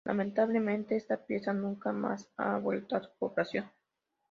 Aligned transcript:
Lamentablemente 0.03 0.95
esta 0.95 1.15
pieza 1.27 1.53
nunca 1.53 1.91
más 1.91 2.27
ha 2.37 2.57
vuelto 2.57 2.95
a 2.95 3.03
su 3.03 3.11
población. 3.19 3.69